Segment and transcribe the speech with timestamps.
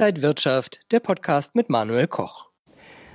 [0.00, 2.46] Inside Wirtschaft, der Podcast mit Manuel Koch.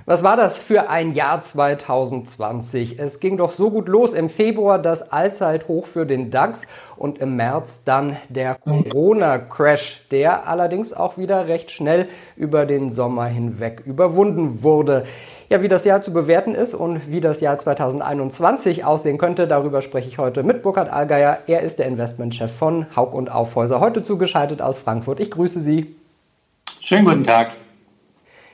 [0.04, 3.00] Was war das für ein Jahr 2020?
[3.00, 4.14] Es ging doch so gut los.
[4.14, 6.62] Im Februar das Allzeithoch für den DAX
[6.96, 13.26] und im März dann der Corona-Crash, der allerdings auch wieder recht schnell über den Sommer
[13.26, 15.06] hinweg überwunden wurde.
[15.48, 19.82] Ja, wie das Jahr zu bewerten ist und wie das Jahr 2021 aussehen könnte, darüber
[19.82, 21.38] spreche ich heute mit Burkhard Allgeier.
[21.48, 25.18] Er ist der Investmentchef von Haug und Aufhäuser, heute zugeschaltet aus Frankfurt.
[25.18, 25.96] Ich grüße Sie.
[26.88, 27.56] Schönen guten Tag.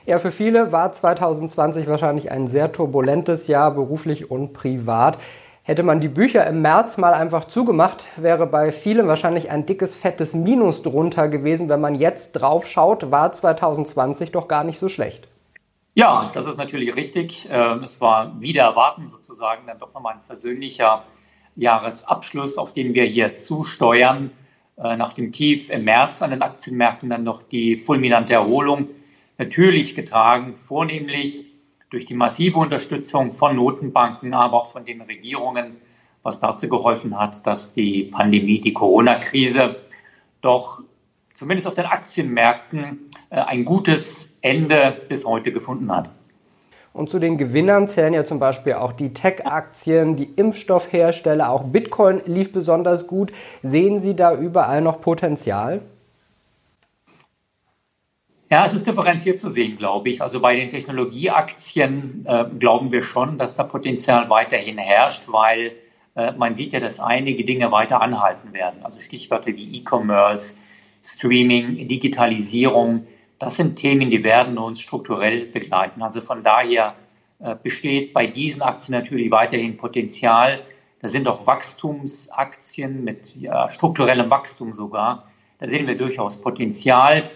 [0.07, 5.19] Ja, für viele war 2020 wahrscheinlich ein sehr turbulentes Jahr, beruflich und privat.
[5.61, 9.93] Hätte man die Bücher im März mal einfach zugemacht, wäre bei vielen wahrscheinlich ein dickes,
[9.93, 11.69] fettes Minus drunter gewesen.
[11.69, 15.27] Wenn man jetzt drauf schaut, war 2020 doch gar nicht so schlecht.
[15.93, 17.47] Ja, das ist natürlich richtig.
[17.51, 21.03] Ähm, es war wieder erwarten sozusagen dann doch nochmal ein versöhnlicher
[21.55, 24.31] Jahresabschluss, auf den wir hier zusteuern.
[24.77, 28.89] Äh, nach dem Tief im März an den Aktienmärkten dann noch die fulminante Erholung
[29.37, 31.45] natürlich getragen, vornehmlich
[31.91, 35.77] durch die massive Unterstützung von Notenbanken, aber auch von den Regierungen,
[36.23, 39.75] was dazu geholfen hat, dass die Pandemie, die Corona-Krise
[40.41, 40.81] doch
[41.35, 46.09] zumindest auf den Aktienmärkten äh, ein gutes Ende bis heute gefunden hat.
[46.93, 52.21] Und zu den Gewinnern zählen ja zum Beispiel auch die Tech-Aktien, die Impfstoffhersteller, auch Bitcoin
[52.27, 53.33] lief besonders gut.
[53.63, 55.81] Sehen Sie da überall noch Potenzial?
[58.51, 60.21] Ja, es ist differenziert zu sehen, glaube ich.
[60.21, 65.71] Also bei den Technologieaktien äh, glauben wir schon, dass da Potenzial weiterhin herrscht, weil
[66.15, 68.81] äh, man sieht ja, dass einige Dinge weiter anhalten werden.
[68.83, 70.53] Also Stichworte wie E-Commerce,
[71.03, 73.07] Streaming, Digitalisierung,
[73.43, 76.01] das sind Themen, die werden uns strukturell begleiten.
[76.01, 76.95] Also von daher
[77.39, 80.63] äh, besteht bei diesen Aktien natürlich weiterhin Potenzial.
[81.01, 85.27] Da sind auch Wachstumsaktien mit ja, strukturellem Wachstum sogar.
[85.59, 87.29] Da sehen wir durchaus Potenzial.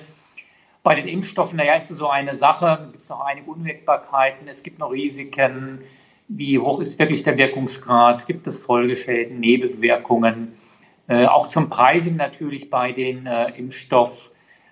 [0.81, 4.63] Bei den Impfstoffen, naja, ist es so eine Sache, gibt es noch einige Unwägbarkeiten, es
[4.63, 5.81] gibt noch Risiken,
[6.29, 10.53] wie hoch ist wirklich der Wirkungsgrad, gibt es Folgeschäden, Nebenwirkungen,
[11.09, 13.51] äh, auch zum Pricing natürlich bei den äh,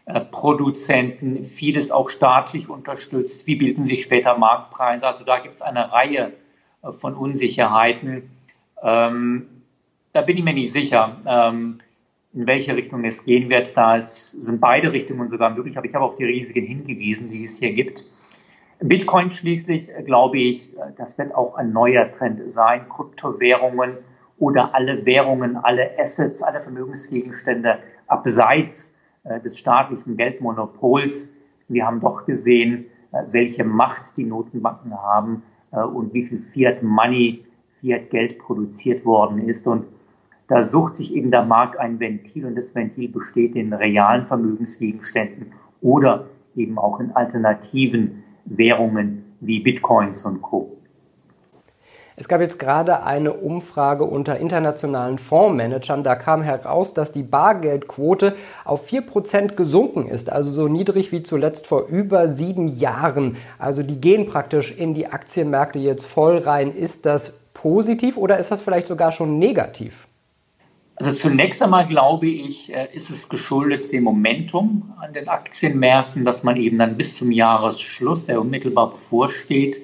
[0.07, 5.91] Impfstoffproduzenten, vieles auch staatlich unterstützt, wie bilden sich später Marktpreise, also da gibt es eine
[5.91, 6.33] Reihe
[6.83, 8.29] äh, von Unsicherheiten.
[8.83, 9.47] Ähm,
[10.13, 11.17] da bin ich mir nicht sicher.
[11.25, 11.79] Ähm,
[12.33, 13.77] in welche Richtung es gehen wird.
[13.77, 17.45] Da ist, sind beide Richtungen sogar möglich, aber ich habe auf die Risiken hingewiesen, die
[17.45, 18.03] es hier gibt.
[18.79, 22.87] Bitcoin schließlich, äh, glaube ich, äh, das wird auch ein neuer Trend sein.
[22.89, 23.97] Kryptowährungen
[24.37, 28.94] oder alle Währungen, alle Assets, alle Vermögensgegenstände abseits äh,
[29.43, 31.35] des staatlichen Geldmonopols.
[31.67, 32.85] Wir haben doch gesehen,
[33.31, 37.43] welche Macht die Notenbanken haben und wie viel Fiat Money,
[37.81, 39.67] Fiat Geld produziert worden ist.
[39.67, 39.85] Und
[40.47, 45.53] da sucht sich eben der Markt ein Ventil und das Ventil besteht in realen Vermögensgegenständen
[45.81, 50.74] oder eben auch in alternativen Währungen wie Bitcoins und Co.
[52.17, 56.03] Es gab jetzt gerade eine Umfrage unter internationalen Fondsmanagern.
[56.03, 61.67] Da kam heraus, dass die Bargeldquote auf 4% gesunken ist, also so niedrig wie zuletzt
[61.67, 63.35] vor über sieben Jahren.
[63.59, 66.73] Also die gehen praktisch in die Aktienmärkte jetzt voll rein.
[66.73, 70.07] Ist das positiv oder ist das vielleicht sogar schon negativ?
[70.97, 76.43] Also zunächst einmal glaube ich, äh, ist es geschuldet dem Momentum an den Aktienmärkten, dass
[76.43, 79.81] man eben dann bis zum Jahresschluss, der unmittelbar bevorsteht,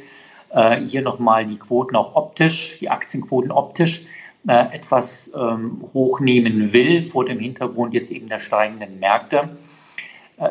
[0.53, 4.03] äh, hier nochmal die Quoten auch optisch, die Aktienquoten optisch
[4.47, 9.57] äh, etwas ähm, hochnehmen will vor dem Hintergrund jetzt eben der steigenden Märkte.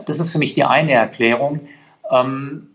[0.06, 1.69] Das ist für mich die eine Erklärung.
[2.09, 2.69] Ähm,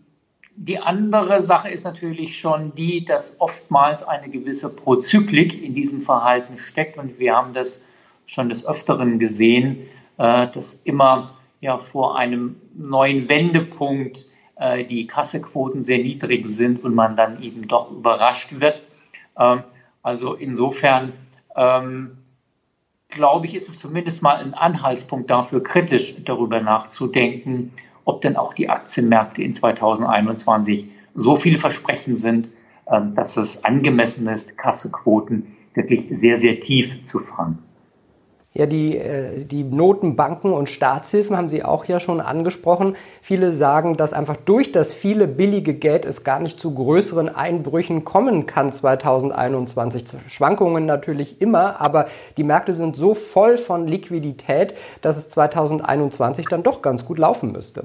[0.58, 6.56] die andere Sache ist natürlich schon die, dass oftmals eine gewisse Prozyklik in diesem Verhalten
[6.56, 7.82] steckt und wir haben das
[8.24, 9.80] schon des Öfteren gesehen,
[10.16, 16.94] äh, dass immer ja vor einem neuen Wendepunkt äh, die Kassequoten sehr niedrig sind und
[16.94, 18.82] man dann eben doch überrascht wird.
[19.38, 19.62] Ähm,
[20.02, 21.12] also insofern
[21.54, 22.18] ähm,
[23.08, 27.72] glaube ich, ist es zumindest mal ein Anhaltspunkt dafür, kritisch darüber nachzudenken,
[28.04, 32.50] ob denn auch die Aktienmärkte in 2021 so vielversprechend sind,
[32.90, 37.58] ähm, dass es angemessen ist, Kassequoten wirklich sehr, sehr tief zu fahren.
[38.56, 42.96] Ja, die, äh, die Notenbanken und Staatshilfen haben Sie auch ja schon angesprochen.
[43.20, 48.06] Viele sagen, dass einfach durch das viele billige Geld es gar nicht zu größeren Einbrüchen
[48.06, 50.04] kommen kann 2021.
[50.28, 52.06] Schwankungen natürlich immer, aber
[52.38, 57.52] die Märkte sind so voll von Liquidität, dass es 2021 dann doch ganz gut laufen
[57.52, 57.84] müsste.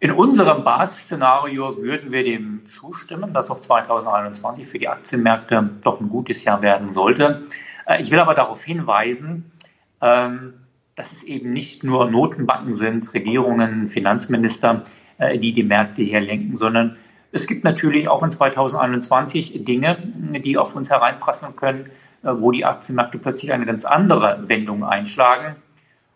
[0.00, 6.10] In unserem Basisszenario würden wir dem zustimmen, dass auch 2021 für die Aktienmärkte doch ein
[6.10, 7.44] gutes Jahr werden sollte.
[7.86, 9.52] Äh, ich will aber darauf hinweisen,
[10.00, 10.54] ähm,
[10.96, 14.84] dass es eben nicht nur Notenbanken sind, Regierungen, Finanzminister,
[15.18, 16.96] äh, die die Märkte hier lenken, sondern
[17.32, 19.98] es gibt natürlich auch in 2021 Dinge,
[20.44, 21.90] die auf uns hereinprasseln können,
[22.22, 25.56] äh, wo die Aktienmärkte plötzlich eine ganz andere Wendung einschlagen.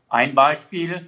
[0.08, 1.06] Ein Beispiel,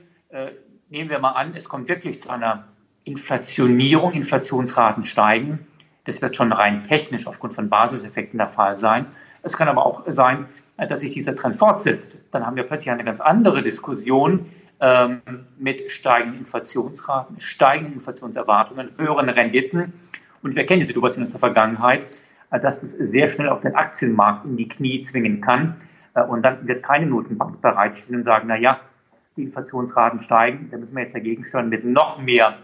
[0.90, 2.64] nehmen wir mal an, es kommt wirklich zu einer
[3.04, 5.66] Inflationierung, Inflationsraten steigen.
[6.04, 9.06] Das wird schon rein technisch aufgrund von Basiseffekten der Fall sein.
[9.42, 10.46] Es kann aber auch sein,
[10.76, 12.18] dass sich dieser Trend fortsetzt.
[12.30, 14.46] Dann haben wir plötzlich eine ganz andere Diskussion
[14.80, 15.20] ähm,
[15.58, 19.92] mit steigenden Inflationsraten, steigenden Inflationserwartungen, höheren Renditen.
[20.42, 22.18] Und wir kennen die Situation aus der Vergangenheit,
[22.50, 25.80] äh, dass es sehr schnell auch den Aktienmarkt in die Knie zwingen kann.
[26.14, 28.80] Äh, und dann wird keine Notenbank bereitstehen und sagen, na ja,
[29.36, 32.56] die Inflationsraten steigen, da müssen wir jetzt dagegen steuern mit noch mehr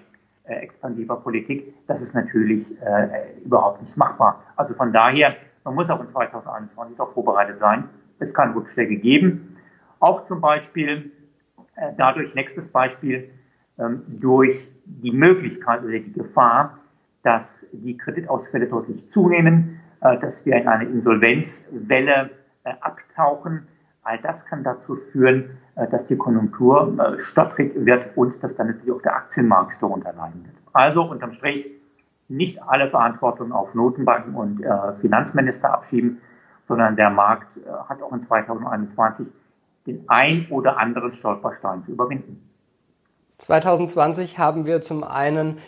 [0.45, 1.75] äh, expansiver Politik.
[1.87, 4.43] Das ist natürlich äh, überhaupt nicht machbar.
[4.57, 7.89] Also von daher, man muss auch in 2021 darauf vorbereitet sein.
[8.21, 9.57] Es kann Rückschläge geben.
[9.99, 11.11] Auch zum Beispiel
[11.75, 13.31] äh, dadurch, nächstes Beispiel,
[13.79, 16.79] ähm, durch die Möglichkeit oder die Gefahr,
[17.25, 22.31] dass die Kreditausfälle deutlich zunehmen, äh, dass wir in eine Insolvenzwelle
[22.63, 23.67] äh, abtauchen.
[24.03, 28.69] All das kann dazu führen, äh, dass die Konjunktur äh, stottrig wird und dass dann
[28.69, 30.55] natürlich auch der Aktienmarkt darunter leiden wird.
[30.73, 31.76] Also unterm Strich
[32.29, 36.21] nicht alle Verantwortung auf Notenbanken und äh, Finanzminister abschieben,
[36.69, 39.29] sondern der Markt hat auch in 2021
[39.87, 42.43] den ein oder anderen Stolperstein zu überwinden.
[43.39, 45.59] 2020 haben wir zum einen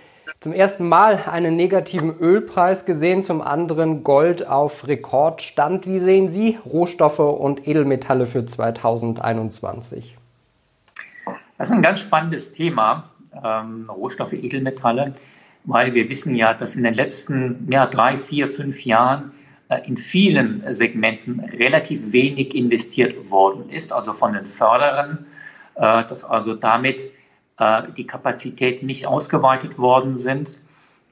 [0.40, 5.86] zum ersten Mal einen negativen Ölpreis gesehen, zum anderen Gold auf Rekordstand.
[5.86, 10.16] Wie sehen Sie Rohstoffe und Edelmetalle für 2021?
[11.56, 13.10] Das ist ein ganz spannendes Thema,
[13.42, 15.14] ähm, Rohstoffe, Edelmetalle,
[15.64, 19.32] weil wir wissen ja, dass in den letzten ja, drei, vier, fünf Jahren
[19.68, 25.26] äh, in vielen Segmenten relativ wenig investiert worden ist, also von den Förderern,
[25.74, 27.10] äh, dass also damit
[27.58, 30.60] äh, die Kapazitäten nicht ausgeweitet worden sind.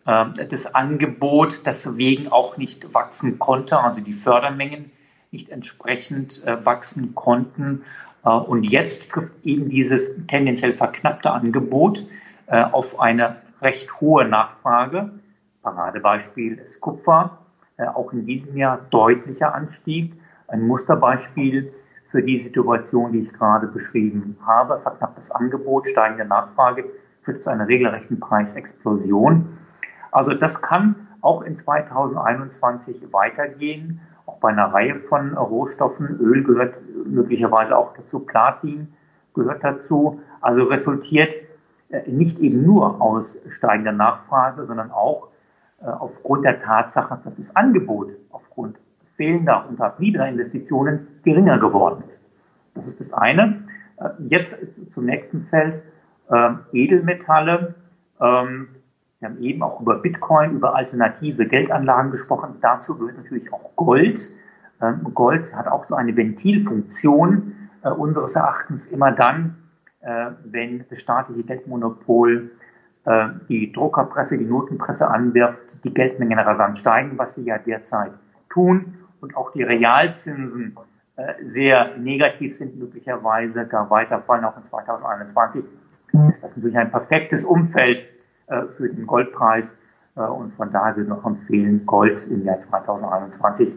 [0.04, 4.93] Das Angebot deswegen auch nicht wachsen konnte, also die Fördermengen
[5.32, 7.82] nicht entsprechend wachsen konnten.
[8.22, 12.06] Und jetzt trifft eben dieses tendenziell verknappte Angebot
[12.46, 15.11] auf eine recht hohe Nachfrage.
[15.62, 17.38] Paradebeispiel ist Kupfer,
[17.94, 20.14] auch in diesem Jahr deutlicher Anstieg.
[20.49, 21.73] Ein Musterbeispiel
[22.11, 24.79] für die Situation, die ich gerade beschrieben habe.
[24.81, 26.85] Verknapptes Angebot, steigende Nachfrage
[27.23, 29.58] führt zu einer regelrechten Preisexplosion.
[30.12, 36.19] Also das kann auch in 2021 weitergehen, auch bei einer Reihe von Rohstoffen.
[36.20, 36.75] Öl gehört
[37.05, 38.94] möglicherweise auch dazu, Platin
[39.35, 40.20] gehört dazu.
[40.41, 41.45] Also resultiert äh,
[42.06, 45.28] nicht eben nur aus steigender Nachfrage, sondern auch
[45.80, 48.78] äh, aufgrund der Tatsache, dass das Angebot aufgrund
[49.16, 52.22] fehlender und verbliebener Investitionen geringer geworden ist.
[52.74, 53.64] Das ist das eine.
[53.98, 54.58] Äh, jetzt
[54.90, 55.82] zum nächsten Feld,
[56.30, 57.74] äh, Edelmetalle.
[58.20, 58.68] Ähm,
[59.18, 62.56] wir haben eben auch über Bitcoin, über alternative Geldanlagen gesprochen.
[62.60, 64.30] Dazu gehört natürlich auch Gold.
[64.82, 69.65] Ähm, Gold hat auch so eine Ventilfunktion äh, unseres Erachtens immer dann, äh,
[70.44, 72.50] wenn das staatliche Geldmonopol
[73.06, 78.12] äh, die Druckerpresse, die Notenpresse anwirft, die Geldmengen rasant steigen, was sie ja derzeit
[78.50, 80.76] tun und auch die Realzinsen
[81.17, 85.65] äh, sehr negativ sind, möglicherweise gar weiterfallen, auch in 2021,
[86.31, 88.06] ist das natürlich ein perfektes Umfeld
[88.48, 89.77] äh, für den Goldpreis.
[90.17, 93.72] Äh, und von daher würde ich noch empfehlen, Gold im Jahr 2021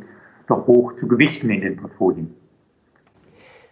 [0.47, 2.35] doch hoch zu gewichten in den Portfolien.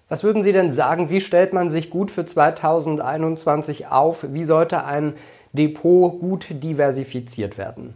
[0.10, 4.34] Was würden Sie denn sagen, wie stellt man sich gut für 2021 auf?
[4.34, 5.16] Wie sollte ein
[5.52, 7.94] Depot gut diversifiziert werden?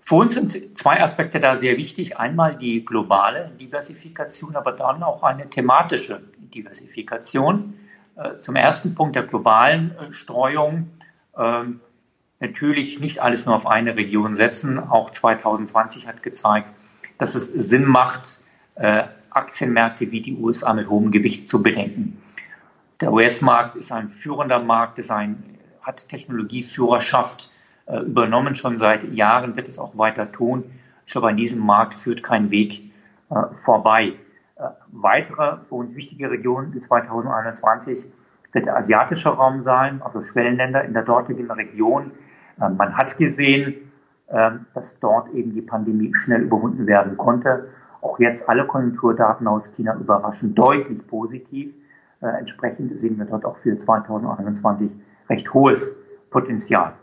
[0.00, 2.16] Für uns sind zwei Aspekte da sehr wichtig.
[2.16, 7.74] Einmal die globale Diversifikation, aber dann auch eine thematische Diversifikation.
[8.16, 10.90] Äh, zum ersten Punkt der globalen äh, Streuung.
[11.36, 11.80] Ähm,
[12.40, 14.78] natürlich nicht alles nur auf eine Region setzen.
[14.78, 16.68] Auch 2020 hat gezeigt,
[17.18, 18.40] dass es Sinn macht,
[18.76, 22.22] äh, Aktienmärkte wie die USA mit hohem Gewicht zu bedenken.
[23.00, 27.52] Der US-Markt ist ein führender Markt, ist ein, hat Technologieführerschaft
[27.86, 30.64] äh, übernommen schon seit Jahren, wird es auch weiter tun.
[31.06, 32.90] Ich glaube, an diesem Markt führt kein Weg
[33.30, 34.14] äh, vorbei.
[34.56, 38.04] Äh, weitere für uns wichtige Regionen in 2021
[38.52, 42.10] wird der asiatische Raum sein, also Schwellenländer in der dortigen Region.
[42.60, 43.92] Äh, man hat gesehen,
[44.28, 47.68] äh, dass dort eben die Pandemie schnell überwunden werden konnte.
[48.08, 51.74] Auch jetzt alle Konjunkturdaten aus China überraschen deutlich positiv.
[52.22, 54.90] Äh, entsprechend sehen wir dort auch für 2021
[55.28, 55.94] recht hohes
[56.30, 56.94] Potenzial.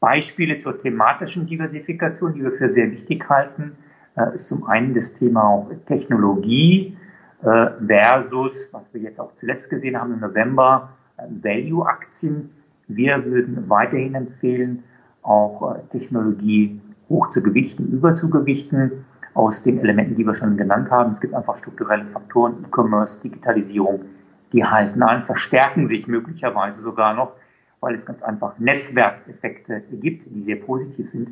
[0.00, 3.76] Beispiele zur thematischen Diversifikation, die wir für sehr wichtig halten,
[4.16, 6.96] äh, ist zum einen das Thema auch Technologie.
[7.42, 12.50] äh, versus, was wir jetzt auch zuletzt gesehen haben im November, äh, Value-Aktien.
[12.88, 14.82] Wir würden weiterhin empfehlen,
[15.22, 21.12] auch äh, Technologie hoch zu gewichten, überzugewichten, aus den Elementen, die wir schon genannt haben.
[21.12, 24.04] Es gibt einfach strukturelle Faktoren, E-Commerce, Digitalisierung,
[24.52, 27.32] die halten an, verstärken sich möglicherweise sogar noch,
[27.80, 31.30] weil es ganz einfach Netzwerkeffekte gibt, die sehr positiv sind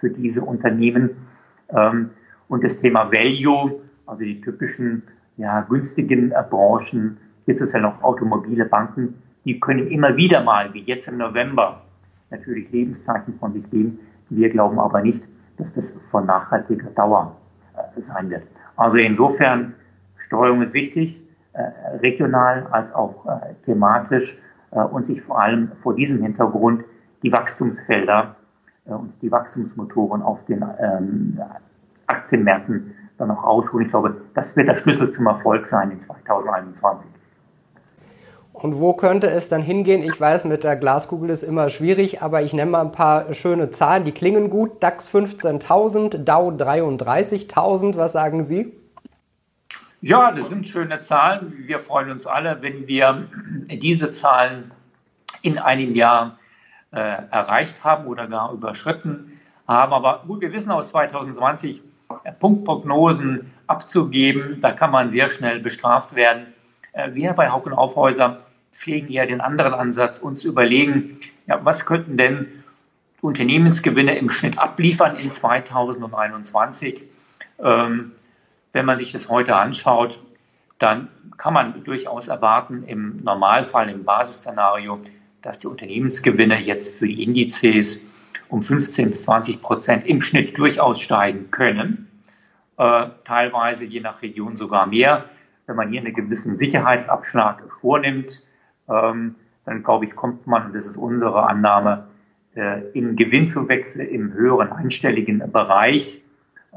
[0.00, 1.10] für diese Unternehmen.
[1.68, 2.10] Ähm,
[2.48, 5.02] und das Thema Value, also die typischen
[5.36, 10.72] ja, günstigen äh, Branchen, jetzt ist ja noch automobile Banken, die können immer wieder mal,
[10.72, 11.82] wie jetzt im November,
[12.30, 13.98] natürlich Lebenszeichen von sich geben.
[14.30, 15.22] Wir glauben aber nicht,
[15.58, 17.36] dass das von nachhaltiger Dauer
[17.96, 18.42] sein wird.
[18.76, 19.74] Also insofern,
[20.26, 21.20] Steuerung ist wichtig,
[21.52, 21.62] äh,
[21.98, 24.38] regional als auch äh, thematisch
[24.70, 26.82] und sich vor allem vor diesem Hintergrund
[27.22, 28.36] die Wachstumsfelder
[28.86, 31.38] und die Wachstumsmotoren auf den ähm,
[32.06, 33.84] Aktienmärkten dann noch ausruhen.
[33.84, 37.06] Ich glaube, das wird der Schlüssel zum Erfolg sein in 2021.
[38.52, 40.02] Und wo könnte es dann hingehen?
[40.02, 43.70] Ich weiß, mit der Glaskugel ist immer schwierig, aber ich nenne mal ein paar schöne
[43.70, 44.82] Zahlen, die klingen gut.
[44.82, 48.72] DAX 15.000, DAO 33.000, was sagen Sie?
[50.02, 51.54] Ja, das sind schöne Zahlen.
[51.66, 53.28] Wir freuen uns alle, wenn wir
[53.70, 54.72] diese Zahlen
[55.42, 56.38] in einem Jahr
[56.90, 59.92] äh, erreicht haben oder gar überschritten haben.
[59.92, 61.80] Aber gut, wir wissen aus 2020,
[62.24, 66.48] äh, Punktprognosen abzugeben, da kann man sehr schnell bestraft werden.
[66.92, 68.38] Äh, wir bei Hauck und Aufhäuser
[68.72, 72.62] pflegen eher den anderen Ansatz, uns zu überlegen, ja, was könnten denn
[73.20, 77.04] Unternehmensgewinne im Schnitt abliefern in 2021.
[77.62, 78.12] Ähm,
[78.72, 80.18] wenn man sich das heute anschaut,
[80.78, 85.00] dann kann man durchaus erwarten, im Normalfall, im Basisszenario,
[85.42, 88.00] dass die Unternehmensgewinne jetzt für die Indizes
[88.48, 92.08] um 15 bis 20 Prozent im Schnitt durchaus steigen können.
[92.76, 95.26] Äh, teilweise je nach Region sogar mehr
[95.72, 98.44] wenn man hier einen gewissen Sicherheitsabschlag vornimmt,
[98.90, 102.08] ähm, dann glaube ich, kommt man, und das ist unsere Annahme,
[102.54, 106.22] äh, in Gewinnzuwächse im höheren einstelligen Bereich.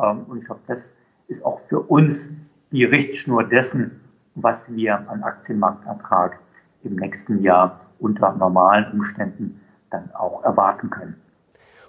[0.02, 0.96] Ähm, und ich glaube, das
[1.28, 2.34] ist auch für uns
[2.72, 4.00] die Richtschnur dessen,
[4.36, 6.40] was wir an Aktienmarktertrag
[6.84, 9.60] im nächsten Jahr unter normalen Umständen
[9.90, 11.16] dann auch erwarten können.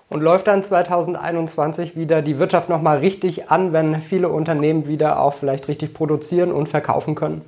[0.08, 5.34] Und läuft dann 2021 wieder die Wirtschaft nochmal richtig an, wenn viele Unternehmen wieder auch
[5.34, 7.42] vielleicht richtig produzieren und verkaufen können?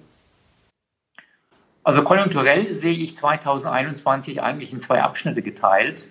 [1.85, 6.07] Also konjunkturell sehe ich 2021 eigentlich in zwei Abschnitte geteilt.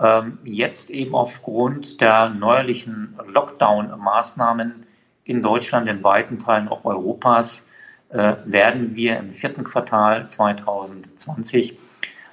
[0.00, 4.86] Ähm, jetzt eben aufgrund der neuerlichen Lockdown-Maßnahmen
[5.24, 7.62] in Deutschland, in weiten Teilen auch Europas,
[8.08, 11.78] äh, werden wir im vierten Quartal 2020,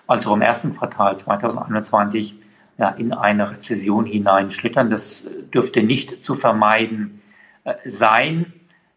[0.07, 2.40] also im ersten Quartal 2021,
[2.81, 4.89] ja, in eine Rezession hineinschlittern.
[4.89, 5.23] Das
[5.53, 7.21] dürfte nicht zu vermeiden
[7.63, 8.53] äh, sein.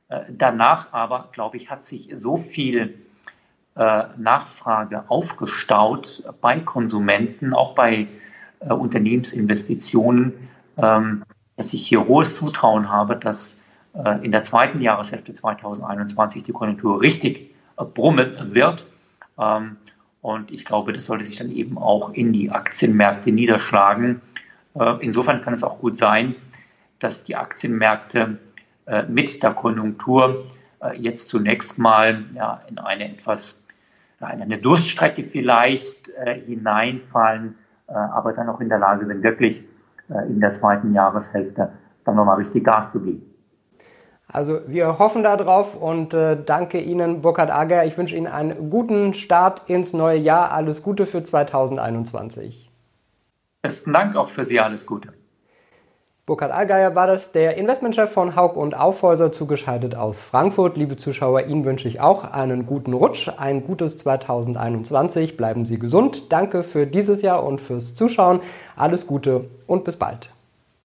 [0.09, 2.99] Äh, danach aber, glaube ich, hat sich so viel
[3.77, 8.09] äh, Nachfrage aufgestaut bei Konsumenten, auch bei
[8.61, 10.49] äh, Unternehmensinvestitionen,
[10.79, 11.23] ähm,
[11.59, 13.59] dass ich hier hohes Zutrauen habe, dass
[13.93, 18.87] äh, in der zweiten Jahreshälfte 2021 die Konjunktur richtig äh, brummen wird.
[19.39, 19.77] Ähm,
[20.25, 24.23] und ich glaube, das sollte sich dann eben auch in die Aktienmärkte niederschlagen.
[24.75, 26.35] Äh, insofern kann es auch gut sein,
[26.99, 28.39] dass die Aktienmärkte
[28.87, 30.47] äh, mit der Konjunktur
[30.81, 32.25] äh, jetzt zunächst mal
[32.71, 33.63] in eine etwas,
[34.21, 36.11] in eine Durststrecke vielleicht
[36.47, 39.63] hineinfallen, aber dann auch in der Lage sind, wirklich
[40.09, 41.73] in der zweiten Jahreshälfte
[42.07, 43.34] dann nochmal richtig Gas zu geben.
[44.29, 47.85] Also wir hoffen darauf und äh, danke Ihnen, Burkhard Ager.
[47.85, 50.51] Ich wünsche Ihnen einen guten Start ins neue Jahr.
[50.51, 52.71] Alles Gute für 2021.
[53.63, 54.61] Besten Dank auch für Sie.
[54.61, 55.13] Alles Gute.
[56.27, 60.79] Burkhard Allgeier war das, der Investmentchef von Haug und Aufhäuser, zugeschaltet aus Frankfurt.
[60.79, 65.37] Liebe Zuschauer, Ihnen wünsche ich auch einen guten Rutsch, ein gutes 2021.
[65.37, 66.33] Bleiben Sie gesund.
[66.33, 68.41] Danke für dieses Jahr und fürs Zuschauen.
[68.75, 70.34] Alles Gute und bis bald.